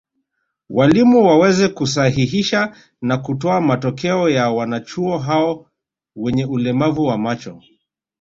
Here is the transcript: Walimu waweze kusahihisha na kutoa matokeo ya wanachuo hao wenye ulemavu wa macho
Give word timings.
Walimu 0.69 1.25
waweze 1.25 1.67
kusahihisha 1.67 2.75
na 3.01 3.17
kutoa 3.17 3.61
matokeo 3.61 4.29
ya 4.29 4.49
wanachuo 4.49 5.17
hao 5.17 5.69
wenye 6.15 6.45
ulemavu 6.45 7.03
wa 7.03 7.17
macho 7.17 7.61